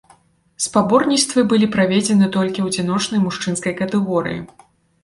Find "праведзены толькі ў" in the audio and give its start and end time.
1.75-2.71